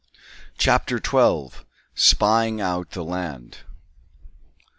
CHAPTER 0.57 0.97
TWELVE. 0.99 1.63
SPYING 1.93 2.59
OUT 2.59 2.89
THE 2.89 3.03
LAND. 3.03 3.59